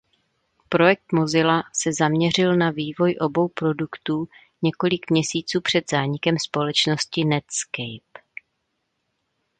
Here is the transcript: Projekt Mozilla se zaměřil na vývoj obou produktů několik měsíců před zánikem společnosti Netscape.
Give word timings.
Projekt 0.69 1.11
Mozilla 1.13 1.63
se 1.73 1.93
zaměřil 1.93 2.55
na 2.55 2.71
vývoj 2.71 3.15
obou 3.21 3.47
produktů 3.47 4.27
několik 4.61 5.09
měsíců 5.11 5.61
před 5.61 5.89
zánikem 5.89 6.35
společnosti 6.39 7.25
Netscape. 7.25 8.21